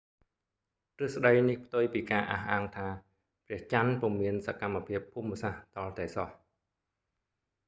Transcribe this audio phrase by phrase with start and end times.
[0.97, 2.87] ទ្រឹស្ដីនេះផ្ទុយពីការអះអាងថា
[3.45, 6.29] ព្រះចន្ទពុំមានសកម្មភាពភូមិសាស្ត្រទាល់តែសោះ